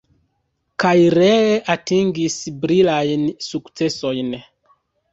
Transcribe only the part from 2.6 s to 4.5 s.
brilajn sukcesojn.